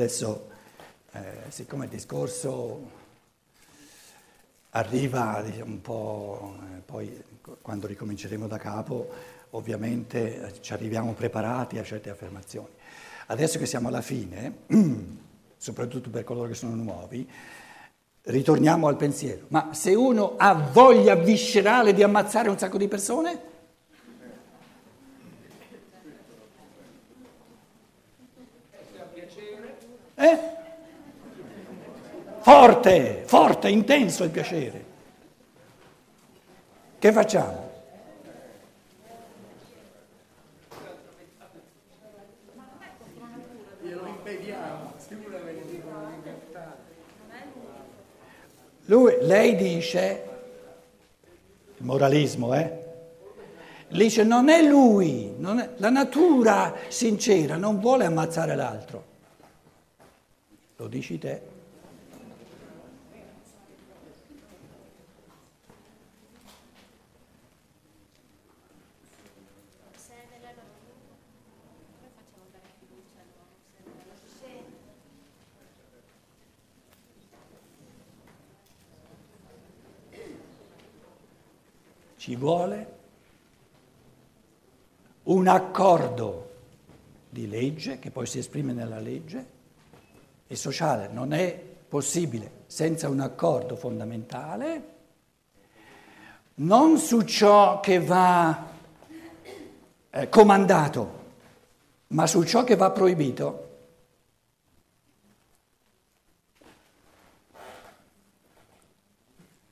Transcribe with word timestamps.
Adesso, 0.00 0.48
eh, 1.12 1.20
siccome 1.50 1.84
il 1.84 1.90
discorso 1.90 2.90
arriva 4.70 5.42
diciamo, 5.44 5.70
un 5.70 5.80
po', 5.82 6.56
eh, 6.58 6.80
poi 6.80 7.22
quando 7.60 7.86
ricominceremo 7.86 8.46
da 8.46 8.56
capo, 8.56 9.10
ovviamente 9.50 10.40
eh, 10.40 10.62
ci 10.62 10.72
arriviamo 10.72 11.12
preparati 11.12 11.76
a 11.76 11.82
certe 11.82 12.08
affermazioni. 12.08 12.70
Adesso 13.26 13.58
che 13.58 13.66
siamo 13.66 13.88
alla 13.88 14.00
fine, 14.00 14.60
soprattutto 15.58 16.08
per 16.08 16.24
coloro 16.24 16.48
che 16.48 16.54
sono 16.54 16.74
nuovi, 16.74 17.30
ritorniamo 18.22 18.88
al 18.88 18.96
pensiero. 18.96 19.44
Ma 19.48 19.74
se 19.74 19.94
uno 19.94 20.36
ha 20.38 20.54
voglia 20.54 21.14
viscerale 21.14 21.92
di 21.92 22.02
ammazzare 22.02 22.48
un 22.48 22.56
sacco 22.56 22.78
di 22.78 22.88
persone? 22.88 23.48
Eh? 30.14 30.58
Forte, 32.52 33.22
forte, 33.26 33.68
intenso 33.68 34.24
il 34.24 34.30
piacere. 34.30 34.84
Che 36.98 37.12
facciamo? 37.12 37.70
Lui, 48.86 49.16
lei 49.20 49.54
dice, 49.54 50.24
il 51.76 51.84
moralismo, 51.84 52.52
eh? 52.54 52.78
Dice 53.90 54.24
non 54.24 54.48
è 54.48 54.60
lui, 54.60 55.34
non 55.38 55.60
è, 55.60 55.70
la 55.76 55.90
natura 55.90 56.74
sincera 56.88 57.54
non 57.54 57.78
vuole 57.78 58.06
ammazzare 58.06 58.56
l'altro. 58.56 59.04
Lo 60.74 60.88
dici 60.88 61.16
te. 61.16 61.58
Ci 82.20 82.36
vuole 82.36 82.98
un 85.22 85.48
accordo 85.48 86.50
di 87.30 87.48
legge 87.48 87.98
che 87.98 88.10
poi 88.10 88.26
si 88.26 88.36
esprime 88.36 88.74
nella 88.74 88.98
legge 88.98 89.46
e 90.46 90.54
sociale 90.54 91.08
non 91.08 91.32
è 91.32 91.58
possibile 91.88 92.64
senza 92.66 93.08
un 93.08 93.20
accordo 93.20 93.74
fondamentale, 93.74 94.94
non 96.56 96.98
su 96.98 97.22
ciò 97.22 97.80
che 97.80 97.98
va 98.00 98.68
eh, 100.10 100.28
comandato, 100.28 101.24
ma 102.08 102.26
su 102.26 102.42
ciò 102.44 102.64
che 102.64 102.76
va 102.76 102.90
proibito. 102.90 103.68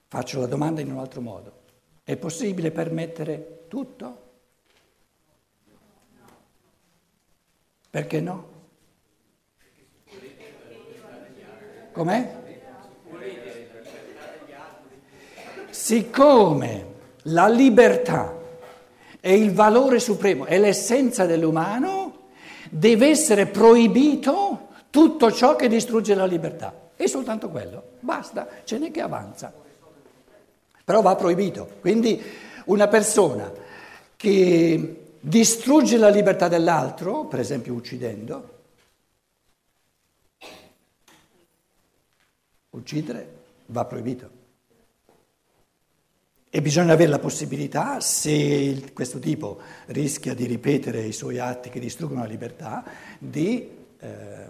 Faccio 0.07 0.41
la 0.41 0.47
domanda 0.47 0.81
in 0.81 0.91
un 0.91 0.99
altro 0.99 1.21
modo. 1.21 1.67
È 2.09 2.17
possibile 2.17 2.71
permettere 2.71 3.65
tutto? 3.69 4.23
Perché 7.91 8.21
no? 8.23 8.49
Com'è? 11.93 12.35
Siccome 15.69 16.87
la 17.25 17.47
libertà 17.47 18.35
è 19.21 19.29
il 19.29 19.53
valore 19.53 20.01
supremo, 20.01 20.47
è 20.47 20.59
l'essenza 20.59 21.27
dell'umano, 21.27 22.31
deve 22.71 23.09
essere 23.09 23.45
proibito 23.49 24.69
tutto 24.89 25.31
ciò 25.31 25.57
che 25.57 25.69
distrugge 25.69 26.15
la 26.15 26.25
libertà. 26.25 26.89
E 26.97 27.07
soltanto 27.07 27.51
quello, 27.51 27.97
basta, 28.01 28.49
ce 28.65 28.79
n'è 28.79 28.91
che 28.91 29.03
avanza. 29.03 29.67
Però 30.89 31.03
va 31.03 31.17
proibito. 31.17 31.69
Quindi 31.83 32.19
una 32.65 32.89
persona 32.89 33.53
che 34.17 35.17
distrugge 35.21 35.99
la 35.99 36.09
libertà 36.09 36.49
dell'altro, 36.49 37.27
per 37.27 37.41
esempio 37.41 37.75
uccidendo, 37.75 38.57
Uccidere 42.71 43.29
va 43.67 43.85
proibito. 43.85 44.31
E 46.49 46.63
bisogna 46.63 46.95
avere 46.95 47.11
la 47.11 47.19
possibilità, 47.19 48.01
se 48.01 48.93
questo 48.95 49.19
tipo 49.19 49.61
rischia 49.89 50.33
di 50.33 50.47
ripetere 50.47 51.03
i 51.03 51.13
suoi 51.13 51.39
atti 51.39 51.69
che 51.69 51.81
distruggono 51.81 52.23
la 52.23 52.27
libertà, 52.27 52.83
di 53.19 53.69
eh, 53.99 54.49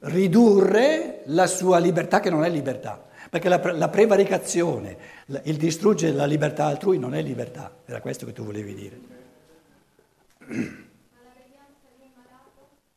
ridurre 0.00 1.22
la 1.26 1.46
sua 1.46 1.78
libertà 1.78 2.18
che 2.18 2.30
non 2.30 2.42
è 2.42 2.48
libertà. 2.48 3.10
Perché 3.32 3.48
la, 3.48 3.72
la 3.72 3.88
prevaricazione, 3.88 4.98
il 5.44 5.56
distruggere 5.56 6.12
la 6.12 6.26
libertà 6.26 6.66
altrui 6.66 6.98
non 6.98 7.14
è 7.14 7.22
libertà, 7.22 7.76
era 7.86 8.02
questo 8.02 8.26
che 8.26 8.34
tu 8.34 8.44
volevi 8.44 8.74
dire. 8.74 9.00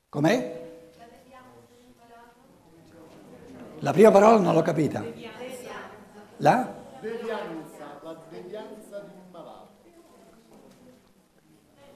Com'è? 0.10 0.64
La 3.80 3.94
prima 3.94 4.12
parola 4.12 4.38
non 4.38 4.54
l'ho 4.54 4.62
capita. 4.62 5.06
La? 6.40 6.76
Devianza, 7.00 8.00
la 8.04 8.18
devianza 8.30 9.00
di 9.00 9.14
un 9.14 9.32
malato. 9.32 9.70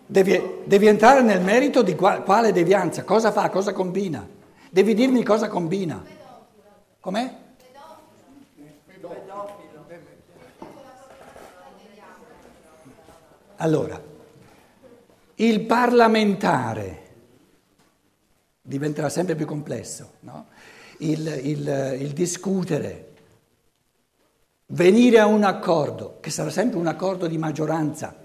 Devi, 0.05 0.41
devi 0.63 0.87
entrare 0.87 1.21
nel 1.23 1.41
merito 1.41 1.81
di 1.81 1.93
quale, 1.93 2.21
quale 2.21 2.53
devianza, 2.53 3.03
cosa 3.03 3.33
fa, 3.33 3.49
cosa 3.49 3.73
combina. 3.73 4.25
Devi 4.69 4.93
dirmi 4.93 5.23
cosa 5.23 5.49
combina. 5.49 6.01
Com'è? 7.01 7.38
Allora, 13.61 14.01
il 15.35 15.61
parlamentare 15.61 17.07
diventerà 18.61 19.09
sempre 19.09 19.35
più 19.35 19.45
complesso, 19.45 20.11
no? 20.21 20.45
il, 20.99 21.41
il, 21.43 21.97
il 21.99 22.11
discutere, 22.11 23.07
venire 24.67 25.19
a 25.19 25.25
un 25.25 25.43
accordo, 25.43 26.19
che 26.21 26.29
sarà 26.29 26.49
sempre 26.49 26.79
un 26.79 26.87
accordo 26.87 27.27
di 27.27 27.37
maggioranza. 27.37 28.15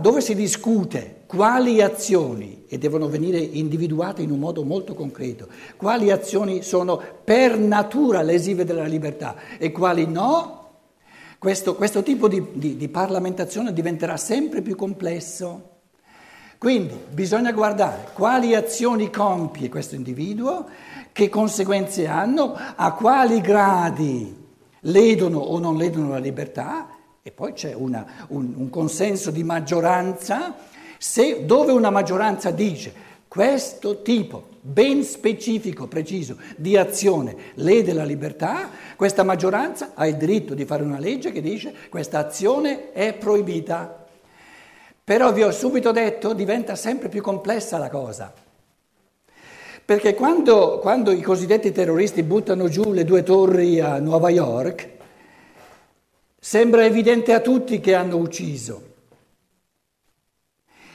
Dove 0.00 0.20
si 0.20 0.36
discute 0.36 1.22
quali 1.26 1.82
azioni, 1.82 2.66
e 2.68 2.78
devono 2.78 3.08
venire 3.08 3.38
individuate 3.38 4.22
in 4.22 4.30
un 4.30 4.38
modo 4.38 4.62
molto 4.62 4.94
concreto, 4.94 5.48
quali 5.76 6.12
azioni 6.12 6.62
sono 6.62 7.02
per 7.24 7.58
natura 7.58 8.22
lesive 8.22 8.64
della 8.64 8.84
libertà 8.84 9.34
e 9.58 9.72
quali 9.72 10.06
no, 10.06 10.63
questo, 11.44 11.74
questo 11.74 12.02
tipo 12.02 12.26
di, 12.26 12.42
di, 12.54 12.78
di 12.78 12.88
parlamentazione 12.88 13.74
diventerà 13.74 14.16
sempre 14.16 14.62
più 14.62 14.76
complesso. 14.76 15.72
Quindi 16.56 16.98
bisogna 17.10 17.52
guardare 17.52 18.08
quali 18.14 18.54
azioni 18.54 19.10
compie 19.10 19.68
questo 19.68 19.94
individuo, 19.94 20.66
che 21.12 21.28
conseguenze 21.28 22.06
hanno, 22.06 22.56
a 22.74 22.92
quali 22.92 23.42
gradi 23.42 24.34
ledono 24.80 25.38
o 25.38 25.58
non 25.58 25.76
ledono 25.76 26.08
la 26.08 26.18
libertà 26.18 26.88
e 27.20 27.30
poi 27.30 27.52
c'è 27.52 27.74
una, 27.74 28.06
un, 28.28 28.54
un, 28.56 28.70
consenso 28.70 29.30
di 29.30 29.44
maggioranza 29.44 30.56
se, 30.96 31.44
dove 31.44 31.72
una 31.72 31.90
maggioranza 31.90 32.50
dice 32.52 32.94
questo 33.28 34.00
tipo 34.00 34.48
ben 34.66 35.04
specifico, 35.04 35.86
preciso 35.86 36.38
di 36.56 36.78
azione 36.78 37.36
lede 37.56 37.92
la 37.92 38.04
libertà, 38.04 38.70
questa 38.96 39.22
maggioranza 39.22 39.90
ha 39.92 40.06
il 40.06 40.16
diritto 40.16 40.54
di 40.54 40.64
fare 40.64 40.82
una 40.82 40.98
legge 40.98 41.32
che 41.32 41.42
dice 41.42 41.74
questa 41.90 42.18
azione 42.18 42.92
è 42.92 43.12
proibita. 43.12 44.06
Però 45.04 45.34
vi 45.34 45.42
ho 45.42 45.50
subito 45.50 45.92
detto, 45.92 46.32
diventa 46.32 46.76
sempre 46.76 47.10
più 47.10 47.20
complessa 47.20 47.76
la 47.76 47.90
cosa. 47.90 48.32
Perché 49.84 50.14
quando, 50.14 50.78
quando, 50.78 51.10
i 51.10 51.20
cosiddetti 51.20 51.70
terroristi 51.70 52.22
buttano 52.22 52.68
giù 52.68 52.90
le 52.90 53.04
due 53.04 53.22
torri 53.22 53.80
a 53.80 53.98
Nuova 53.98 54.30
York, 54.30 54.88
sembra 56.40 56.86
evidente 56.86 57.34
a 57.34 57.40
tutti 57.40 57.80
che 57.80 57.94
hanno 57.94 58.16
ucciso. 58.16 58.92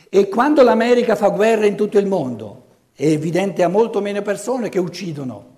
E 0.10 0.28
quando 0.28 0.64
l'America 0.64 1.16
fa 1.16 1.30
guerra 1.30 1.68
in 1.68 1.76
tutto 1.76 2.00
il 2.00 2.08
mondo, 2.08 2.69
è 3.00 3.06
evidente 3.06 3.64
a 3.64 3.70
molto 3.70 4.02
meno 4.02 4.22
persone 4.22 4.68
che 4.68 4.78
uccidono. 4.78 5.58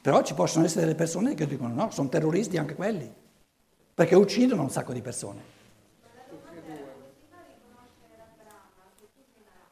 Però 0.00 0.22
ci 0.22 0.34
possono 0.34 0.64
essere 0.64 0.82
delle 0.82 0.94
persone 0.94 1.34
che 1.34 1.48
dicono 1.48 1.74
no, 1.74 1.90
sono 1.90 2.08
terroristi 2.08 2.58
anche 2.58 2.76
quelli, 2.76 3.12
perché 3.92 4.14
uccidono 4.14 4.62
un 4.62 4.70
sacco 4.70 4.92
di 4.92 5.00
persone. 5.00 5.52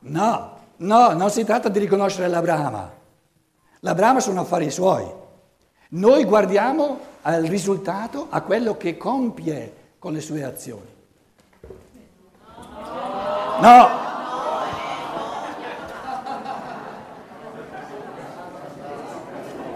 No, 0.00 0.60
No, 0.82 1.12
non 1.12 1.30
si 1.30 1.44
tratta 1.44 1.68
di 1.68 1.78
riconoscere 1.78 2.26
la 2.26 2.40
brama. 2.40 2.90
La 3.80 3.94
brama 3.94 4.18
sono 4.18 4.40
affari 4.40 4.68
suoi. 4.68 5.08
Noi 5.90 6.24
guardiamo 6.24 6.98
al 7.22 7.44
risultato, 7.44 8.26
a 8.28 8.40
quello 8.40 8.76
che 8.76 8.96
compie 8.96 9.74
con 10.00 10.12
le 10.12 10.20
sue 10.20 10.42
azioni. 10.42 10.90
No! 13.60 14.11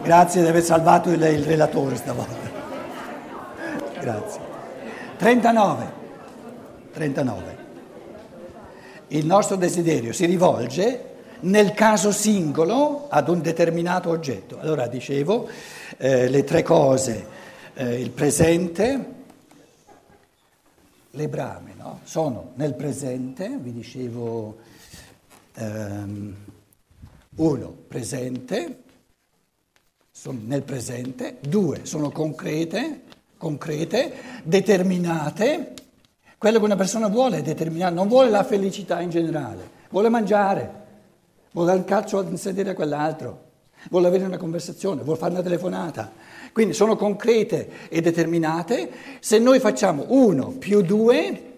Grazie 0.07 0.43
di 0.43 0.47
aver 0.47 0.63
salvato 0.63 1.11
il, 1.11 1.21
il 1.21 1.43
relatore 1.43 1.97
stavolta. 1.97 2.49
Grazie. 3.99 4.41
39. 5.17 5.93
39. 6.93 7.57
Il 9.09 9.27
nostro 9.27 9.57
desiderio 9.57 10.13
si 10.13 10.25
rivolge 10.27 11.15
nel 11.41 11.73
caso 11.73 12.13
singolo 12.13 13.09
ad 13.09 13.29
un 13.29 13.41
determinato 13.41 14.09
oggetto. 14.11 14.61
Allora 14.61 14.87
dicevo 14.87 15.49
eh, 15.97 16.29
le 16.29 16.45
tre 16.45 16.63
cose, 16.63 17.27
eh, 17.75 18.01
il 18.01 18.11
presente, 18.11 19.13
le 21.11 21.29
brame, 21.29 21.73
no? 21.77 21.99
sono 22.05 22.53
nel 22.55 22.75
presente, 22.75 23.59
vi 23.61 23.73
dicevo 23.73 24.57
ehm, 25.55 26.37
uno, 27.35 27.77
presente, 27.89 28.85
sono 30.19 30.41
nel 30.45 30.63
presente, 30.63 31.37
due, 31.41 31.81
sono 31.85 32.11
concrete, 32.11 33.03
concrete, 33.37 34.15
determinate, 34.45 35.75
quello 36.39 36.59
che 36.59 36.65
una 36.65 36.75
persona 36.75 37.09
vuole 37.09 37.37
è 37.37 37.43
determinato, 37.43 37.95
non 37.95 38.09
vuole 38.09 38.31
la 38.31 38.43
felicità 38.43 39.03
in 39.03 39.11
generale, 39.11 39.69
vuole 39.91 40.09
mangiare, 40.09 40.73
vuole 41.53 41.73
un 41.73 41.85
calcio 41.85 42.17
al 42.17 42.39
sedere 42.39 42.71
a 42.71 42.75
quell'altro, 42.75 43.45
vuole 43.91 44.07
avere 44.07 44.25
una 44.25 44.39
conversazione, 44.39 45.03
vuole 45.03 45.19
fare 45.19 45.33
una 45.35 45.43
telefonata. 45.43 46.11
Quindi 46.51 46.73
sono 46.73 46.97
concrete 46.97 47.91
e 47.91 48.01
determinate. 48.01 48.91
Se 49.21 49.39
noi 49.39 49.61
facciamo 49.61 50.07
uno 50.09 50.49
più 50.53 50.81
due, 50.81 51.53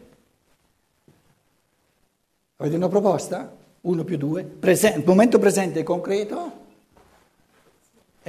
avete 2.57 2.75
una 2.75 2.89
proposta? 2.89 3.55
Uno 3.83 4.03
più 4.03 4.17
due, 4.17 4.43
presente, 4.43 5.07
momento 5.07 5.39
presente 5.39 5.79
e 5.79 5.83
concreto, 5.85 6.58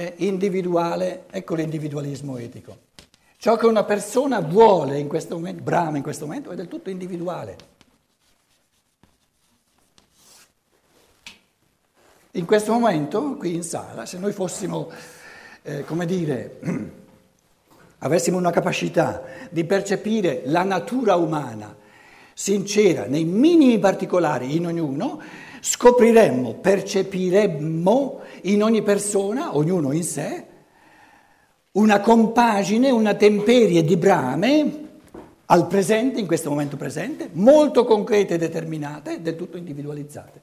è 0.00 0.14
individuale, 0.16 1.24
ecco 1.30 1.54
l'individualismo 1.54 2.38
etico. 2.38 2.88
Ciò 3.36 3.56
che 3.56 3.66
una 3.66 3.84
persona 3.84 4.40
vuole 4.40 4.98
in 4.98 5.08
questo 5.08 5.34
momento, 5.34 5.62
brama 5.62 5.98
in 5.98 6.02
questo 6.02 6.24
momento, 6.24 6.50
è 6.50 6.54
del 6.54 6.68
tutto 6.68 6.88
individuale. 6.88 7.56
In 12.32 12.46
questo 12.46 12.72
momento, 12.72 13.36
qui 13.36 13.54
in 13.54 13.62
sala, 13.62 14.06
se 14.06 14.18
noi 14.18 14.32
fossimo, 14.32 14.90
eh, 15.62 15.84
come 15.84 16.06
dire, 16.06 16.60
avessimo 17.98 18.38
una 18.38 18.50
capacità 18.50 19.22
di 19.50 19.64
percepire 19.64 20.42
la 20.46 20.62
natura 20.62 21.16
umana 21.16 21.76
sincera 22.32 23.04
nei 23.04 23.24
minimi 23.24 23.78
particolari 23.78 24.56
in 24.56 24.66
ognuno, 24.66 25.20
scopriremmo, 25.60 26.54
percepiremmo 26.54 28.20
in 28.42 28.62
ogni 28.62 28.82
persona, 28.82 29.56
ognuno 29.56 29.92
in 29.92 30.02
sé, 30.02 30.46
una 31.72 32.00
compagine, 32.00 32.90
una 32.90 33.14
temperie 33.14 33.84
di 33.84 33.96
brame 33.96 34.88
al 35.46 35.66
presente, 35.66 36.18
in 36.18 36.26
questo 36.26 36.48
momento 36.48 36.76
presente, 36.76 37.28
molto 37.32 37.84
concrete 37.84 38.34
e 38.34 38.38
determinate, 38.38 39.20
del 39.20 39.36
tutto 39.36 39.56
individualizzate. 39.56 40.40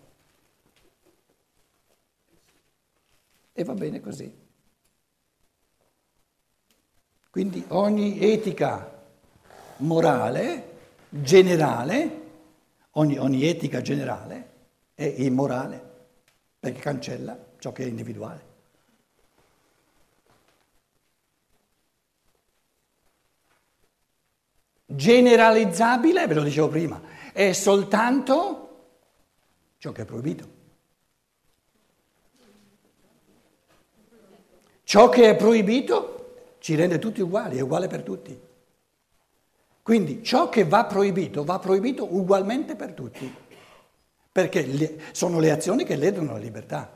E 3.54 3.64
va 3.64 3.74
bene 3.74 4.00
così. 4.00 4.32
Quindi 7.30 7.64
ogni 7.70 8.20
etica 8.20 9.06
morale, 9.78 10.76
generale, 11.10 12.22
ogni, 12.92 13.18
ogni 13.18 13.46
etica 13.46 13.82
generale 13.82 14.56
è 14.98 15.14
immorale, 15.18 15.80
perché 16.60 16.80
cancella 16.80 17.38
ciò 17.60 17.72
che 17.72 17.84
è 17.84 17.86
individuale. 17.86 18.46
Generalizzabile, 24.88 26.26
ve 26.26 26.34
lo 26.34 26.42
dicevo 26.42 26.70
prima, 26.70 27.00
è 27.32 27.52
soltanto 27.52 28.86
ciò 29.78 29.92
che 29.92 30.02
è 30.02 30.06
proibito. 30.06 30.56
Ciò 34.82 35.10
che 35.10 35.30
è 35.30 35.36
proibito 35.36 36.56
ci 36.58 36.74
rende 36.74 36.98
tutti 36.98 37.22
uguali, 37.22 37.58
è 37.58 37.62
uguale 37.62 37.86
per 37.86 38.02
tutti. 38.02 38.36
Quindi 39.84 40.24
ciò 40.24 40.50
che 40.50 40.64
va 40.64 40.86
proibito 40.86 41.44
va 41.44 41.60
proibito 41.60 42.12
ugualmente 42.16 42.76
per 42.76 42.94
tutti 42.94 43.46
perché 44.38 45.00
sono 45.14 45.40
le 45.40 45.50
azioni 45.50 45.84
che 45.84 45.96
ledono 45.96 46.34
la 46.34 46.38
libertà. 46.38 46.96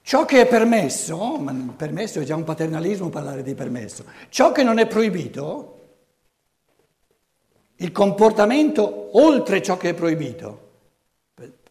Ciò 0.00 0.24
che 0.24 0.40
è 0.40 0.46
permesso, 0.46 1.36
ma 1.36 1.74
permesso 1.76 2.20
è 2.20 2.24
già 2.24 2.34
un 2.34 2.42
paternalismo 2.42 3.10
parlare 3.10 3.42
di 3.42 3.54
permesso, 3.54 4.02
ciò 4.30 4.50
che 4.50 4.62
non 4.62 4.78
è 4.78 4.86
proibito, 4.86 5.80
il 7.76 7.92
comportamento 7.92 9.10
oltre 9.18 9.60
ciò 9.60 9.76
che 9.76 9.90
è 9.90 9.94
proibito, 9.94 10.70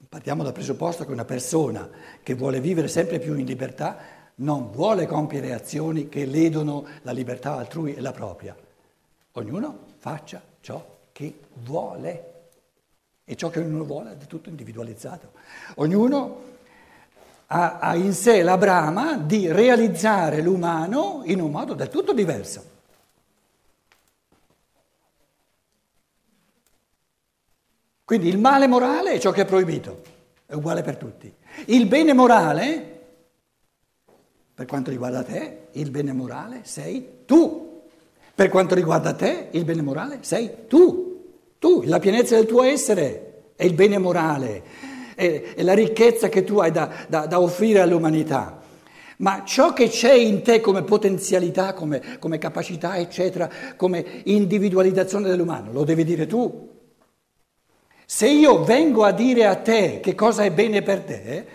partiamo 0.08 0.44
dal 0.44 0.54
presupposto 0.54 1.06
che 1.06 1.12
una 1.12 1.26
persona 1.26 1.90
che 2.22 2.36
vuole 2.36 2.62
vivere 2.62 2.88
sempre 2.88 3.18
più 3.18 3.36
in 3.36 3.48
libertà 3.48 3.98
non 4.36 4.70
vuole 4.70 5.08
compiere 5.08 5.54
azioni 5.54 6.08
che 6.08 6.26
ledono 6.26 6.86
la 7.02 7.14
libertà 7.14 7.56
altrui 7.56 7.96
e 7.96 8.00
la 8.00 8.12
propria. 8.12 8.56
Ognuno 9.32 9.86
faccia 9.98 10.40
ciò 10.62 10.86
che 11.12 11.34
vuole. 11.64 12.34
E 13.26 13.36
ciò 13.36 13.50
che 13.50 13.60
ognuno 13.60 13.84
vuole 13.84 14.18
è 14.20 14.28
tutto 14.28 14.50
individualizzato. 14.50 15.32
Ognuno 15.76 16.54
ha, 17.48 17.80
ha 17.80 17.96
in 17.96 18.14
sé 18.14 18.44
la 18.44 18.58
brama 18.58 19.18
di 19.18 19.52
realizzare 19.52 20.42
l'umano 20.42 21.22
in 21.26 21.42
un 21.42 21.50
modo 21.50 21.74
del 21.74 21.90
tutto 21.90 22.14
diverso. 22.14 22.74
Quindi 28.04 28.28
il 28.28 28.38
male 28.38 28.68
morale 28.68 29.14
è 29.14 29.20
ciò 29.20 29.32
che 29.32 29.42
è 29.42 29.46
proibito, 29.46 30.04
è 30.46 30.54
uguale 30.54 30.84
per 30.84 30.96
tutti. 30.96 31.34
Il 31.66 31.88
bene 31.88 32.14
morale, 32.14 33.02
per 34.54 34.68
quanto 34.68 34.92
riguarda 34.92 35.24
te, 35.24 35.70
il 35.72 35.90
bene 35.90 36.14
morale 36.14 36.62
sei 36.64 37.24
tu. 37.26 37.82
Per 38.36 38.50
quanto 38.50 38.76
riguarda 38.76 39.14
te, 39.14 39.48
il 39.52 39.66
bene 39.66 39.82
morale 39.82 40.20
sei 40.22 40.68
tu. 40.68 41.05
Tu, 41.66 41.82
la 41.86 41.98
pienezza 41.98 42.36
del 42.36 42.46
tuo 42.46 42.62
essere 42.62 43.54
è 43.56 43.64
il 43.64 43.74
bene 43.74 43.98
morale, 43.98 44.62
è, 45.16 45.56
è 45.56 45.64
la 45.64 45.74
ricchezza 45.74 46.30
che 46.30 46.44
tu 46.44 46.60
hai 46.60 46.70
da, 46.70 46.92
da, 47.08 47.26
da, 47.26 47.42
offrire 47.42 47.80
all'umanità. 47.80 48.62
Ma 49.18 49.44
ciò 49.44 49.74
che 49.74 49.90
c'è 49.90 50.14
in 50.14 50.44
te 50.44 50.62
come 50.62 50.84
potenzialità, 50.84 51.74
come, 51.74 52.20
come 52.20 52.38
capacità, 52.38 52.98
eccetera, 52.98 53.50
come 53.78 54.22
individualizzazione 54.26 55.28
dell'umano, 55.28 55.72
lo 55.72 55.84
devi 55.84 56.04
dire 56.04 56.28
tu. 56.28 56.70
Se 58.06 58.30
io 58.30 58.64
vengo 58.64 59.04
a 59.04 59.12
dire 59.12 59.48
a 59.48 59.56
te 59.56 60.02
che 60.04 60.14
cosa 60.14 60.44
è 60.44 60.52
bene 60.52 60.84
per 60.84 61.00
te, 61.02 61.46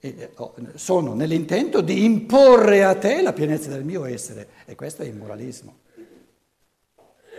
eh, 0.00 0.30
sono 0.74 1.14
nell'intento 1.14 1.80
di 1.80 2.04
imporre 2.04 2.84
a 2.84 2.94
te 2.94 3.22
la 3.22 3.32
pienezza 3.32 3.70
del 3.70 3.84
mio 3.84 4.04
essere 4.04 4.48
e 4.66 4.74
questo 4.74 5.00
è 5.00 5.06
il 5.06 5.16
moralismo. 5.16 5.78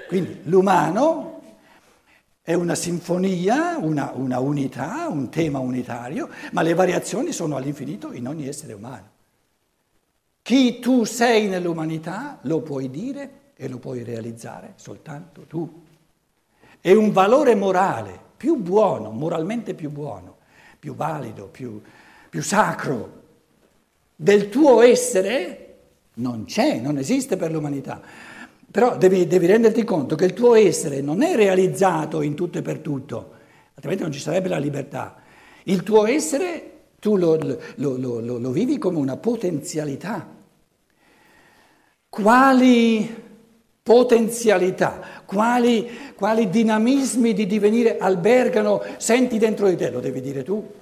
Quindi 0.07 0.39
l'umano 0.45 1.30
è 2.41 2.53
una 2.53 2.75
sinfonia, 2.75 3.77
una, 3.77 4.11
una, 4.15 4.39
unità, 4.39 5.07
un 5.07 5.29
tema 5.29 5.59
unitario, 5.59 6.29
ma 6.53 6.61
le 6.61 6.73
variazioni 6.73 7.31
sono 7.31 7.55
all'infinito 7.55 8.11
in 8.13 8.27
ogni 8.27 8.47
essere 8.47 8.73
umano. 8.73 9.09
Chi 10.41 10.79
tu 10.79 11.03
sei 11.03 11.47
nell'umanità 11.47 12.39
lo 12.43 12.61
puoi 12.61 12.89
dire 12.89 13.51
e 13.55 13.67
lo 13.67 13.77
puoi 13.77 14.03
realizzare 14.03 14.73
soltanto 14.75 15.41
tu. 15.43 15.83
È 16.79 16.91
un 16.91 17.11
valore 17.11 17.53
morale 17.53 18.19
più 18.35 18.55
buono, 18.55 19.11
moralmente 19.11 19.75
più 19.75 19.91
buono, 19.91 20.37
più 20.79 20.95
valido, 20.95 21.45
più, 21.45 21.79
più 22.27 22.41
sacro 22.41 23.19
del 24.15 24.49
tuo 24.49 24.81
essere 24.81 25.57
non 26.15 26.45
c'è, 26.45 26.79
non 26.79 26.97
esiste 26.97 27.37
per 27.37 27.51
l'umanità. 27.51 28.01
Però 28.71 28.95
devi, 28.95 29.27
devi 29.27 29.47
renderti 29.47 29.83
conto 29.83 30.15
che 30.15 30.23
il 30.23 30.33
tuo 30.33 30.55
essere 30.55 31.01
non 31.01 31.21
è 31.21 31.35
realizzato 31.35 32.21
in 32.21 32.35
tutto 32.35 32.57
e 32.57 32.61
per 32.61 32.79
tutto, 32.79 33.31
altrimenti 33.73 34.03
non 34.03 34.13
ci 34.13 34.19
sarebbe 34.19 34.47
la 34.47 34.57
libertà. 34.57 35.17
Il 35.63 35.83
tuo 35.83 36.05
essere 36.05 36.71
tu 36.99 37.17
lo, 37.17 37.35
lo, 37.35 37.97
lo, 37.97 38.37
lo 38.37 38.51
vivi 38.51 38.77
come 38.77 38.97
una 38.97 39.17
potenzialità. 39.17 40.39
Quali 42.07 43.29
potenzialità, 43.83 45.23
quali, 45.25 46.13
quali, 46.15 46.49
dinamismi 46.49 47.33
di 47.33 47.47
divenire 47.47 47.97
albergano, 47.97 48.83
senti 48.97 49.37
dentro 49.37 49.67
di 49.67 49.75
te, 49.75 49.89
lo 49.89 49.99
devi 49.99 50.21
dire 50.21 50.43
tu. 50.43 50.73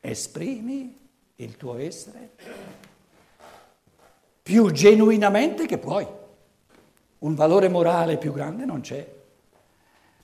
Esprimi 0.00 0.98
il 1.36 1.56
tuo 1.56 1.76
essere 1.76 2.30
più 4.50 4.72
genuinamente 4.72 5.64
che 5.64 5.78
puoi. 5.78 6.04
Un 7.18 7.34
valore 7.36 7.68
morale 7.68 8.18
più 8.18 8.32
grande 8.32 8.64
non 8.64 8.80
c'è. 8.80 9.08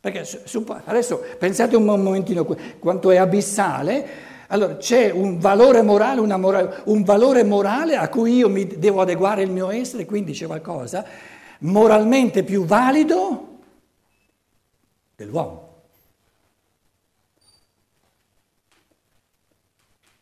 Perché 0.00 0.26
adesso 0.86 1.24
pensate 1.38 1.76
un 1.76 1.84
momentino 1.84 2.44
quanto 2.80 3.12
è 3.12 3.18
abissale. 3.18 4.34
Allora 4.48 4.78
c'è 4.78 5.10
un 5.10 5.38
valore 5.38 5.82
morale, 5.82 6.20
morale, 6.36 6.82
un 6.86 7.04
valore 7.04 7.44
morale 7.44 7.94
a 7.94 8.08
cui 8.08 8.34
io 8.34 8.48
mi 8.48 8.66
devo 8.66 9.00
adeguare 9.00 9.44
il 9.44 9.52
mio 9.52 9.70
essere, 9.70 10.04
quindi 10.06 10.32
c'è 10.32 10.46
qualcosa 10.46 11.06
moralmente 11.60 12.42
più 12.42 12.64
valido 12.64 13.58
dell'uomo. 15.14 15.82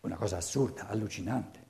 Una 0.01 0.17
cosa 0.17 0.37
assurda, 0.37 0.89
allucinante. 0.89 1.64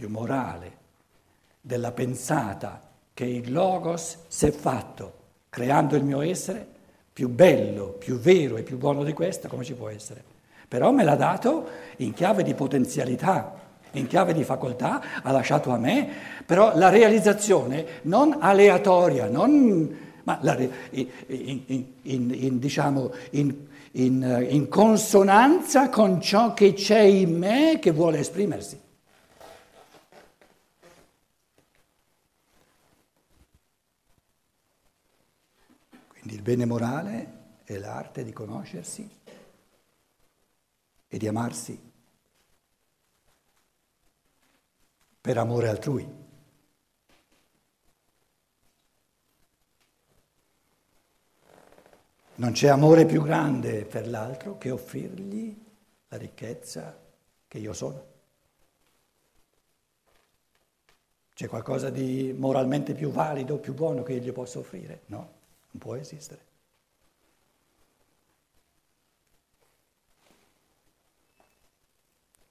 Più 0.00 0.08
morale 0.08 0.72
della 1.60 1.92
pensata 1.92 2.80
che 3.12 3.26
il 3.26 3.52
Logos 3.52 4.16
si 4.28 4.46
è 4.46 4.50
fatto 4.50 5.12
creando 5.50 5.94
il 5.94 6.04
mio 6.04 6.22
essere, 6.22 6.66
più 7.12 7.28
bello, 7.28 7.88
più 7.98 8.18
vero 8.18 8.56
e 8.56 8.62
più 8.62 8.78
buono 8.78 9.04
di 9.04 9.12
questo, 9.12 9.46
come 9.48 9.62
ci 9.62 9.74
può 9.74 9.90
essere? 9.90 10.24
Però 10.66 10.90
me 10.90 11.04
l'ha 11.04 11.16
dato 11.16 11.68
in 11.98 12.14
chiave 12.14 12.42
di 12.42 12.54
potenzialità, 12.54 13.54
in 13.90 14.06
chiave 14.06 14.32
di 14.32 14.42
facoltà, 14.42 15.02
ha 15.22 15.30
lasciato 15.32 15.70
a 15.70 15.76
me, 15.76 16.08
però 16.46 16.74
la 16.78 16.88
realizzazione 16.88 18.00
non 18.04 18.38
aleatoria, 18.40 19.28
non 19.28 19.98
ma 20.22 20.38
la, 20.40 20.56
in, 20.92 21.08
in, 21.26 21.84
in, 22.04 22.58
diciamo, 22.58 23.12
in 23.32 24.66
consonanza 24.70 25.90
con 25.90 26.22
ciò 26.22 26.54
che 26.54 26.72
c'è 26.72 27.00
in 27.00 27.36
me 27.36 27.78
che 27.78 27.90
vuole 27.90 28.20
esprimersi. 28.20 28.88
Quindi 36.20 36.36
il 36.36 36.42
bene 36.42 36.66
morale 36.66 37.38
è 37.64 37.78
l'arte 37.78 38.24
di 38.24 38.32
conoscersi 38.32 39.08
e 41.08 41.16
di 41.16 41.26
amarsi 41.26 41.92
per 45.18 45.38
amore 45.38 45.68
altrui. 45.68 46.18
Non 52.34 52.52
c'è 52.52 52.68
amore 52.68 53.06
più 53.06 53.22
grande 53.22 53.86
per 53.86 54.06
l'altro 54.06 54.58
che 54.58 54.70
offrirgli 54.70 55.58
la 56.08 56.18
ricchezza 56.18 56.98
che 57.48 57.58
io 57.58 57.72
sono. 57.72 58.08
C'è 61.32 61.48
qualcosa 61.48 61.88
di 61.88 62.34
moralmente 62.36 62.92
più 62.92 63.10
valido, 63.10 63.56
più 63.56 63.72
buono 63.72 64.02
che 64.02 64.12
io 64.12 64.20
gli 64.20 64.32
posso 64.32 64.58
offrire? 64.58 65.02
No, 65.06 65.39
non 65.70 65.80
può 65.80 65.94
esistere. 65.96 66.48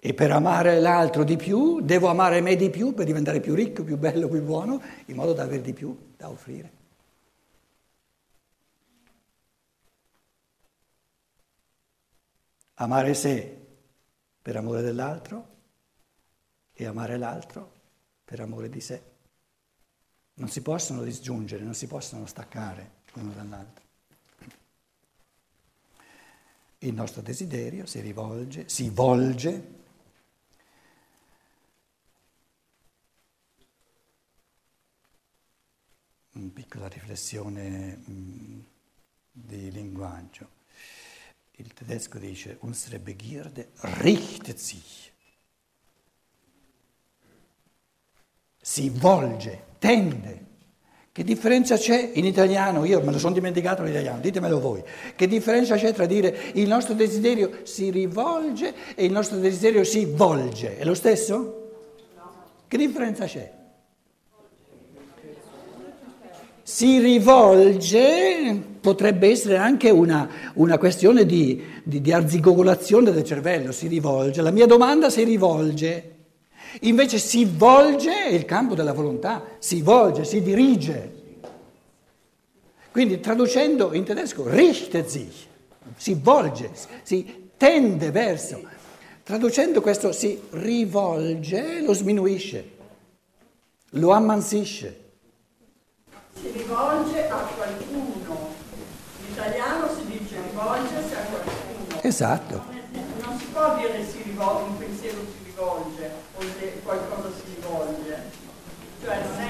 E 0.01 0.13
per 0.13 0.31
amare 0.31 0.79
l'altro 0.79 1.23
di 1.23 1.35
più, 1.35 1.81
devo 1.81 2.07
amare 2.07 2.39
me 2.41 2.55
di 2.55 2.69
più 2.69 2.93
per 2.93 3.05
diventare 3.05 3.41
più 3.41 3.53
ricco, 3.53 3.83
più 3.83 3.97
bello, 3.97 4.29
più 4.29 4.41
buono, 4.41 4.81
in 5.07 5.15
modo 5.15 5.33
da 5.33 5.43
avere 5.43 5.61
di 5.61 5.73
più 5.73 6.13
da 6.15 6.29
offrire. 6.29 6.79
amare 12.81 13.13
sé 13.13 13.57
per 14.41 14.55
amore 14.55 14.81
dell'altro 14.81 15.57
e 16.73 16.85
amare 16.85 17.17
l'altro 17.17 17.73
per 18.23 18.39
amore 18.39 18.69
di 18.69 18.79
sé. 18.79 19.03
Non 20.35 20.47
si 20.47 20.61
possono 20.61 21.03
disgiungere, 21.03 21.63
non 21.63 21.73
si 21.73 21.87
possono 21.87 22.25
staccare 22.25 22.97
l'uno 23.13 23.31
dall'altro. 23.33 23.87
Il 26.79 26.93
nostro 26.93 27.21
desiderio 27.21 27.85
si 27.85 27.99
rivolge, 27.99 28.69
si 28.69 28.89
volge 28.89 29.77
una 36.31 36.49
piccola 36.53 36.87
riflessione 36.87 37.97
mh, 37.97 38.65
di 39.31 39.71
linguaggio. 39.71 40.57
Il 41.51 41.73
tedesco 41.73 42.17
dice, 42.17 42.57
unsere 42.61 42.99
Begierde 42.99 43.71
richtet 43.81 44.57
sich. 44.57 45.11
Si 48.61 48.89
volge, 48.89 49.65
tende. 49.79 50.48
Che 51.19 51.25
differenza 51.25 51.75
c'è 51.75 52.11
in 52.13 52.23
italiano? 52.23 52.85
Io 52.85 53.01
me 53.01 53.11
lo 53.11 53.19
sono 53.19 53.33
dimenticato 53.33 53.83
l'italiano, 53.83 54.21
ditemelo 54.21 54.57
voi. 54.57 54.81
Che 55.17 55.27
differenza 55.27 55.75
c'è 55.75 55.91
tra 55.91 56.05
dire 56.05 56.33
il 56.53 56.65
nostro 56.65 56.93
desiderio 56.93 57.57
si 57.63 57.91
rivolge 57.91 58.73
e 58.95 59.03
il 59.03 59.11
nostro 59.11 59.37
desiderio 59.37 59.83
si 59.83 60.05
volge? 60.05 60.77
È 60.77 60.85
lo 60.85 60.93
stesso? 60.93 61.71
Che 62.65 62.77
differenza 62.77 63.25
c'è? 63.25 63.51
si 66.63 66.99
rivolge, 66.99 68.63
potrebbe 68.79 69.29
essere 69.29 69.57
anche 69.57 69.89
una, 69.89 70.29
una 70.53 70.77
questione 70.77 71.25
di, 71.25 71.61
di, 71.83 71.99
di 71.99 72.13
arzigogolazione 72.13 73.11
del 73.11 73.25
cervello, 73.25 73.73
si 73.73 73.87
rivolge, 73.87 74.41
la 74.41 74.51
mia 74.51 74.67
domanda 74.67 75.09
si 75.09 75.23
rivolge, 75.23 76.18
invece 76.81 77.17
si 77.17 77.45
volge 77.45 78.27
il 78.29 78.45
campo 78.45 78.75
della 78.75 78.93
volontà, 78.93 79.43
si 79.59 79.81
volge, 79.81 80.23
si 80.23 80.41
dirige. 80.41 81.17
Quindi 82.91 83.19
traducendo 83.19 83.93
in 83.93 84.03
tedesco, 84.03 84.47
richtet 84.47 85.07
sich, 85.07 85.47
si 85.95 86.13
volge, 86.13 86.71
si 87.03 87.51
tende 87.57 88.11
verso. 88.11 88.61
Traducendo 89.23 89.81
questo 89.81 90.11
si 90.11 90.41
rivolge, 90.51 91.81
lo 91.81 91.93
sminuisce, 91.93 92.71
lo 93.91 94.11
ammansisce 94.11 95.07
si 96.41 96.51
rivolge 96.51 97.27
a 97.27 97.35
qualcuno. 97.55 98.55
In 99.25 99.31
italiano 99.33 99.89
si 99.93 100.05
dice 100.05 100.41
rivolgersi 100.41 101.13
a 101.13 101.19
qualcuno. 101.29 102.01
Esatto. 102.01 102.63
Non 103.21 103.37
si 103.37 103.45
può 103.51 103.75
dire 103.75 104.05
si 104.09 104.21
rivolge, 104.23 104.63
un 104.69 104.77
pensiero 104.77 104.98
qualcosa 106.89 107.29
si 107.37 107.43
rivolge. 107.53 108.17
Cioè 109.03 109.17
non 109.29 109.39
è 109.39 109.45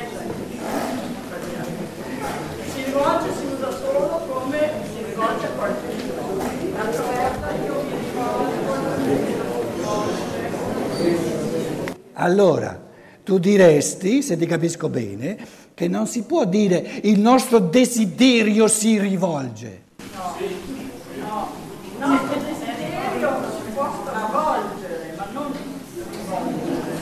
si 2.70 2.84
rivolge 2.84 3.34
si 3.34 3.46
usa 3.46 3.72
solo 3.72 4.22
come 4.28 4.60
si 4.94 5.04
rivolge 5.06 5.46
a 5.46 5.50
qualcuno. 5.52 6.18
Volta 6.20 7.52
io 7.66 7.82
mi 7.84 7.96
rivolgo 7.98 8.68
allora, 12.14 12.78
tu 13.24 13.38
diresti, 13.38 14.22
se 14.22 14.36
ti 14.36 14.46
capisco 14.46 14.90
bene, 14.90 15.38
che 15.74 15.88
non 15.88 16.06
si 16.08 16.24
può 16.24 16.44
dire 16.44 17.00
il 17.04 17.18
nostro 17.22 17.60
desiderio 17.60 18.68
si 18.68 19.00
rivolge. 19.00 19.84
No, 20.18 21.48
no, 22.00 22.14
il 22.14 22.44
desiderio 22.44 23.40
si 23.64 23.72
può 23.74 23.90
stravolgere, 24.02 25.14
ma 25.16 25.26
non 25.32 25.54
rivolgere. 25.54 27.00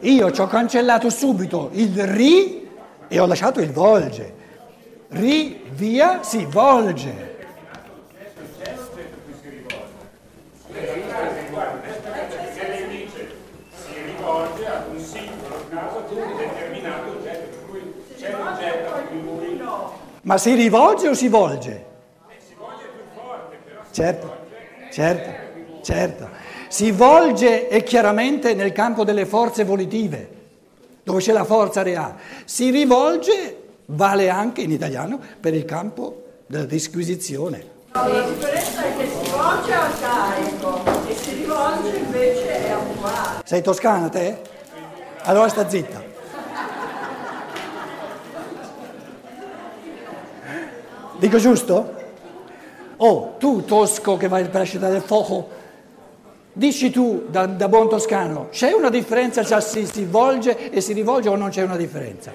Io 0.00 0.30
ci 0.30 0.40
ho 0.40 0.46
cancellato 0.46 1.10
subito 1.10 1.68
il 1.72 2.06
ri 2.06 2.68
e 3.06 3.18
ho 3.18 3.26
lasciato 3.26 3.60
il 3.60 3.70
volge. 3.70 4.34
Ri, 5.08 5.62
via, 5.72 6.22
si 6.22 6.46
volge. 6.46 7.28
Ma 20.22 20.38
si 20.38 20.54
rivolge 20.54 21.08
o 21.08 21.14
si 21.14 21.28
volge? 21.28 21.70
Eh, 22.28 22.40
si 22.46 22.54
volge 22.56 22.84
più 22.84 23.02
forte, 23.20 23.58
però. 23.64 23.80
Certo, 23.90 24.36
certo, 24.90 25.82
certo. 25.82 26.28
Si 26.70 26.92
volge 26.92 27.66
è 27.66 27.82
chiaramente 27.82 28.54
nel 28.54 28.70
campo 28.70 29.02
delle 29.02 29.26
forze 29.26 29.64
volitive, 29.64 30.30
dove 31.02 31.20
c'è 31.20 31.32
la 31.32 31.42
forza 31.42 31.82
reale. 31.82 32.14
Si 32.44 32.70
rivolge 32.70 33.56
vale 33.86 34.28
anche 34.28 34.60
in 34.60 34.70
italiano 34.70 35.18
per 35.40 35.52
il 35.52 35.64
campo 35.64 36.22
della 36.46 36.66
disquisizione. 36.66 37.64
No, 37.92 38.06
la 38.06 38.22
differenza 38.22 38.84
è 38.84 38.96
che 38.96 39.04
si 39.04 39.30
volge 39.32 39.74
al 39.74 40.00
carico 40.00 41.08
e 41.08 41.14
si 41.16 41.34
rivolge 41.34 41.96
invece 41.96 42.64
è 42.64 42.70
attuale. 42.70 43.42
Sei 43.44 43.62
toscana 43.62 44.08
te? 44.08 44.38
Allora 45.22 45.48
sta 45.48 45.68
zitta. 45.68 46.00
Dico 51.18 51.38
giusto? 51.38 51.94
Oh, 52.98 53.34
tu 53.38 53.64
tosco 53.64 54.16
che 54.16 54.28
vai 54.28 54.44
per 54.44 54.60
la 54.60 54.66
città 54.66 54.88
del 54.88 55.02
fuoco, 55.02 55.58
dici 56.52 56.90
tu 56.90 57.24
da, 57.28 57.46
da 57.46 57.68
buon 57.68 57.88
toscano, 57.88 58.48
c'è 58.50 58.72
una 58.72 58.90
differenza 58.90 59.42
se 59.42 59.60
si, 59.60 59.86
si 59.86 60.04
volge 60.04 60.70
e 60.70 60.80
si 60.80 60.92
rivolge 60.92 61.28
o 61.28 61.36
non 61.36 61.50
c'è 61.50 61.62
una 61.62 61.76
differenza? 61.76 62.32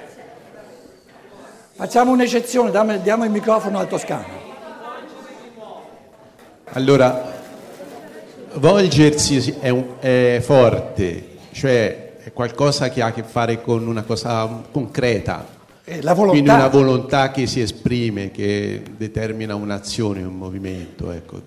Facciamo 1.76 2.12
un'eccezione, 2.12 2.72
diamo, 2.72 2.98
diamo 2.98 3.26
il 3.26 3.32
microfono 3.32 3.80
al 3.80 3.88
toscano. 3.88 4.44
Allora, 6.72 7.34
volgersi 8.54 9.56
è, 9.60 9.70
un- 9.70 9.96
è 10.00 10.40
forte, 10.42 11.38
cioè 11.52 12.14
è 12.18 12.34
qualcosa 12.34 12.90
che 12.90 13.02
ha 13.02 13.08
a 13.08 13.12
che 13.14 13.24
fare 13.24 13.62
con 13.62 13.88
una 13.88 14.04
cosa 14.04 14.64
concreta, 14.72 15.46
Eh, 15.84 16.02
la 16.02 16.16
quindi 16.16 16.50
una 16.50 16.68
volontà 16.68 17.30
che 17.32 17.46
si 17.46 17.62
esprime, 17.62 18.32
che 18.32 18.82
determina 18.98 19.54
un'azione, 19.56 20.24
un 20.24 20.36
movimento. 20.36 21.12
Ecco. 21.12 21.40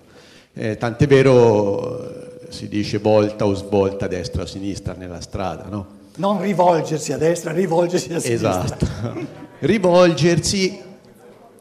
Eh, 0.53 0.77
tant'è 0.77 1.07
vero, 1.07 2.28
si 2.49 2.67
dice 2.67 2.97
volta 2.97 3.45
o 3.45 3.53
svolta 3.53 4.07
destra 4.07 4.43
o 4.43 4.45
sinistra 4.45 4.93
nella 4.97 5.21
strada, 5.21 5.65
no? 5.69 5.97
non 6.15 6.41
rivolgersi 6.41 7.13
a 7.13 7.17
destra, 7.17 7.51
rivolgersi 7.53 8.13
a 8.13 8.19
sinistra. 8.19 8.63
Esatto. 8.65 8.87
Rivolgersi 9.59 10.79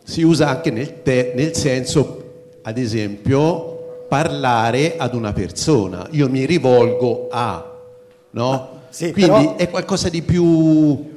si 0.02 0.22
usa 0.22 0.48
anche 0.48 0.70
nel, 0.70 1.02
te- 1.02 1.32
nel 1.36 1.54
senso, 1.54 2.24
ad 2.62 2.76
esempio, 2.78 4.04
parlare 4.08 4.96
ad 4.96 5.14
una 5.14 5.32
persona. 5.32 6.06
Io 6.12 6.28
mi 6.28 6.44
rivolgo 6.44 7.28
a, 7.30 7.76
no? 8.30 8.68
sì, 8.88 9.12
Quindi 9.12 9.30
però- 9.30 9.56
è 9.56 9.68
qualcosa 9.70 10.08
di 10.08 10.22
più 10.22 11.16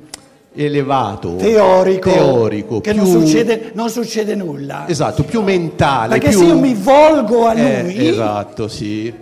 elevato, 0.53 1.35
Teorico, 1.37 2.09
teorico, 2.11 2.81
che 2.81 2.93
più, 2.93 3.01
non, 3.03 3.21
succede, 3.21 3.71
non 3.73 3.89
succede 3.89 4.35
nulla. 4.35 4.85
esatto, 4.87 5.23
più 5.23 5.41
mentale. 5.41 6.17
Perché 6.19 6.29
più- 6.29 6.39
se 6.39 6.45
io 6.45 6.59
mi 6.59 6.73
volgo 6.73 7.47
a 7.47 7.53
Eh, 7.55 7.83
lui, 7.83 8.07
esatto, 8.07 8.67
sì. 8.67 9.13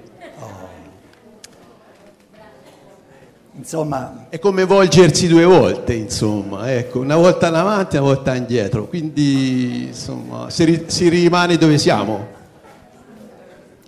Insomma, 3.60 4.28
È 4.30 4.40
come 4.40 4.64
volgersi 4.64 5.28
due 5.28 5.44
volte, 5.44 5.94
insomma, 5.94 6.72
ecco, 6.74 7.00
una 7.00 7.18
volta 7.18 7.50
in 7.50 7.56
avanti 7.56 7.96
e 7.98 8.00
una 8.00 8.14
volta 8.14 8.34
indietro, 8.34 8.88
quindi 8.88 9.88
insomma 9.88 10.50
si, 10.50 10.64
ri- 10.64 10.84
si 10.88 11.10
rimane 11.10 11.58
dove 11.58 11.78
siamo. 11.78 12.38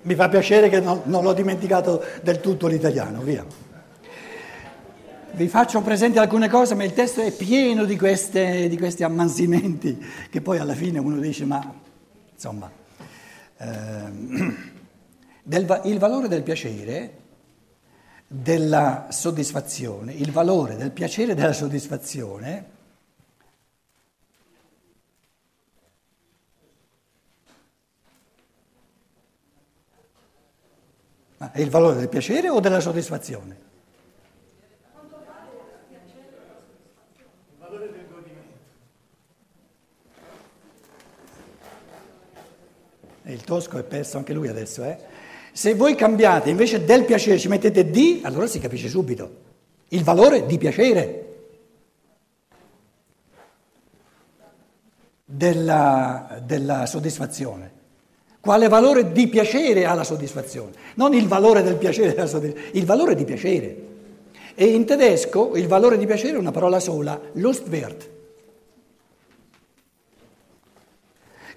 mi 0.03 0.15
fa 0.15 0.27
piacere 0.29 0.67
che 0.69 0.79
non, 0.79 1.01
non 1.05 1.23
l'ho 1.23 1.33
dimenticato 1.33 2.03
del 2.21 2.39
tutto 2.41 2.67
l'italiano, 2.67 3.21
via. 3.21 3.45
Vi 5.33 5.47
faccio 5.47 5.79
presente 5.81 6.19
alcune 6.19 6.49
cose, 6.49 6.75
ma 6.75 6.83
il 6.83 6.93
testo 6.93 7.21
è 7.21 7.31
pieno 7.31 7.85
di, 7.85 7.97
queste- 7.97 8.67
di 8.67 8.77
questi 8.77 9.03
ammansimenti 9.03 9.97
che 10.29 10.41
poi 10.41 10.57
alla 10.57 10.73
fine 10.73 10.99
uno 10.99 11.17
dice, 11.17 11.45
ma 11.45 11.73
insomma, 12.33 12.69
ehm, 13.57 14.55
del 15.43 15.81
il 15.85 15.97
valore 15.97 16.27
del 16.27 16.43
piacere, 16.43 17.19
della 18.33 19.07
soddisfazione, 19.09 20.13
il 20.13 20.31
valore 20.31 20.77
del 20.77 20.91
piacere 20.91 21.35
della 21.35 21.51
soddisfazione 21.51 22.69
è 31.51 31.59
il 31.59 31.69
valore 31.69 31.97
del 31.97 32.07
piacere 32.07 32.47
o 32.47 32.61
della 32.61 32.79
soddisfazione? 32.79 33.69
E 43.23 43.33
il 43.33 43.43
tosco 43.43 43.77
è 43.77 43.83
perso 43.83 44.17
anche 44.17 44.31
lui 44.31 44.47
adesso, 44.47 44.85
eh? 44.85 45.10
Se 45.51 45.73
voi 45.75 45.95
cambiate, 45.95 46.49
invece 46.49 46.85
del 46.85 47.03
piacere 47.03 47.37
ci 47.37 47.49
mettete 47.49 47.89
di, 47.89 48.21
allora 48.23 48.47
si 48.47 48.59
capisce 48.59 48.87
subito. 48.87 49.49
Il 49.89 50.03
valore 50.03 50.45
di 50.45 50.57
piacere. 50.57 51.25
Della, 55.25 56.41
della 56.43 56.85
soddisfazione. 56.85 57.79
Quale 58.39 58.67
valore 58.69 59.11
di 59.11 59.27
piacere 59.27 59.85
ha 59.85 59.93
la 59.93 60.03
soddisfazione? 60.03 60.71
Non 60.95 61.13
il 61.13 61.27
valore 61.27 61.61
del 61.61 61.75
piacere 61.75 62.15
il 62.71 62.85
valore 62.85 63.15
di 63.15 63.23
piacere. 63.23 63.89
E 64.55 64.65
in 64.65 64.85
tedesco 64.85 65.55
il 65.55 65.67
valore 65.67 65.97
di 65.97 66.05
piacere 66.05 66.35
è 66.35 66.39
una 66.39 66.51
parola 66.51 66.79
sola, 66.79 67.19
Lustwert. 67.33 68.09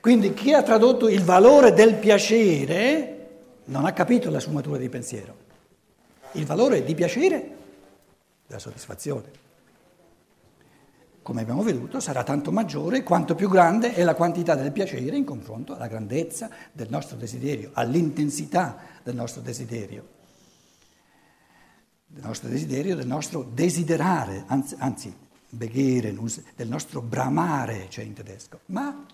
Quindi 0.01 0.35
chi 0.35 0.53
ha 0.53 0.63
tradotto 0.63 1.09
il 1.09 1.23
valore 1.23 1.73
del 1.73 1.95
piacere 1.95 3.14
non 3.67 3.85
ha 3.85 3.93
capito 3.93 4.31
la 4.31 4.41
sfumatura 4.41 4.79
di 4.79 4.89
pensiero. 4.89 5.37
Il 6.33 6.47
valore 6.47 6.85
di 6.85 6.95
piacere 6.95 7.57
della 8.47 8.59
soddisfazione. 8.59 9.43
Come 11.23 11.41
abbiamo 11.41 11.63
veduto, 11.63 12.01
sarà 12.01 12.23
tanto 12.23 12.53
maggiore 12.53 13.03
quanto 13.03 13.35
più 13.35 13.49
grande 13.49 13.95
è 13.95 14.03
la 14.05 14.15
quantità 14.15 14.55
del 14.55 14.73
piacere 14.73 15.17
in 15.17 15.25
confronto 15.25 15.75
alla 15.75 15.87
grandezza 15.87 16.51
del 16.71 16.91
nostro 16.91 17.17
desiderio, 17.17 17.71
all'intensità 17.73 18.79
del 19.03 19.15
nostro 19.15 19.41
desiderio, 19.41 20.07
del 22.07 22.25
nostro 22.25 22.51
desiderio, 22.51 22.95
del 22.95 23.07
nostro 23.07 23.43
desiderare, 23.43 24.45
anzi, 24.49 24.75
anzi 24.79 25.17
begere, 25.49 26.15
del 26.57 26.69
nostro 26.69 27.01
bramare, 27.01 27.87
c'è 27.89 28.03
in 28.03 28.13
tedesco, 28.13 28.61
ma 28.67 29.07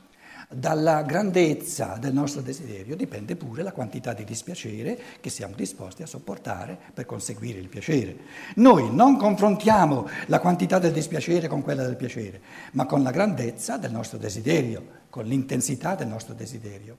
dalla 0.48 1.02
grandezza 1.02 1.96
del 2.00 2.12
nostro 2.12 2.40
desiderio 2.40 2.96
dipende 2.96 3.36
pure 3.36 3.62
la 3.62 3.72
quantità 3.72 4.12
di 4.12 4.24
dispiacere 4.24 4.98
che 5.20 5.30
siamo 5.30 5.54
disposti 5.54 6.02
a 6.02 6.06
sopportare 6.06 6.78
per 6.92 7.06
conseguire 7.06 7.58
il 7.58 7.68
piacere. 7.68 8.16
Noi 8.56 8.94
non 8.94 9.16
confrontiamo 9.16 10.08
la 10.26 10.40
quantità 10.40 10.78
del 10.78 10.92
dispiacere 10.92 11.48
con 11.48 11.62
quella 11.62 11.84
del 11.84 11.96
piacere, 11.96 12.40
ma 12.72 12.86
con 12.86 13.02
la 13.02 13.10
grandezza 13.10 13.76
del 13.76 13.92
nostro 13.92 14.18
desiderio, 14.18 14.98
con 15.10 15.24
l'intensità 15.24 15.94
del 15.94 16.08
nostro 16.08 16.34
desiderio. 16.34 16.96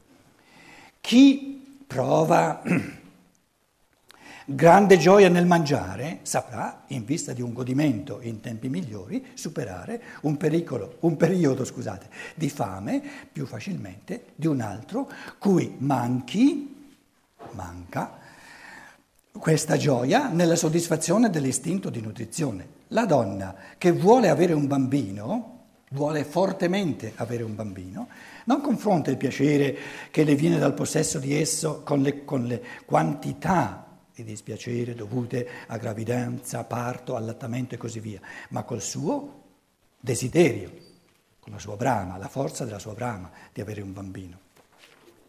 Chi 0.99 1.83
prova 1.87 2.61
grande 4.45 4.97
gioia 4.97 5.29
nel 5.29 5.45
mangiare 5.45 6.19
saprà, 6.23 6.83
in 6.87 7.05
vista 7.05 7.33
di 7.33 7.41
un 7.41 7.53
godimento 7.53 8.19
in 8.21 8.39
tempi 8.39 8.69
migliori, 8.69 9.25
superare 9.33 10.01
un, 10.21 10.37
pericolo, 10.37 10.97
un 11.01 11.17
periodo 11.17 11.63
scusate, 11.63 12.07
di 12.35 12.49
fame 12.49 13.01
più 13.31 13.45
facilmente 13.45 14.25
di 14.35 14.47
un 14.47 14.61
altro 14.61 15.09
cui 15.37 15.75
manchi, 15.77 16.93
manca 17.51 18.19
questa 19.31 19.77
gioia 19.77 20.27
nella 20.27 20.55
soddisfazione 20.55 21.29
dell'istinto 21.29 21.89
di 21.89 22.01
nutrizione. 22.01 22.79
La 22.89 23.05
donna 23.05 23.55
che 23.77 23.91
vuole 23.91 24.29
avere 24.29 24.53
un 24.53 24.67
bambino, 24.67 25.59
vuole 25.91 26.23
fortemente 26.23 27.13
avere 27.15 27.43
un 27.43 27.55
bambino, 27.55 28.07
non 28.45 28.61
confronta 28.61 29.09
il 29.09 29.17
piacere 29.17 29.77
che 30.09 30.23
le 30.23 30.35
viene 30.35 30.57
dal 30.57 30.73
possesso 30.73 31.19
di 31.19 31.39
esso 31.39 31.81
con 31.83 32.01
le, 32.01 32.25
con 32.25 32.45
le 32.45 32.61
quantità 32.85 33.90
di 34.23 34.31
dispiacere 34.31 34.95
dovute 34.95 35.47
a 35.67 35.77
gravidanza, 35.77 36.63
parto, 36.63 37.15
allattamento 37.15 37.75
e 37.75 37.77
così 37.77 37.99
via, 37.99 38.21
ma 38.49 38.63
col 38.63 38.81
suo 38.81 39.41
desiderio, 39.99 40.71
con 41.39 41.53
la 41.53 41.59
sua 41.59 41.75
brama, 41.75 42.17
la 42.17 42.27
forza 42.27 42.65
della 42.65 42.79
sua 42.79 42.93
brama 42.93 43.31
di 43.51 43.61
avere 43.61 43.81
un 43.81 43.93
bambino. 43.93 44.39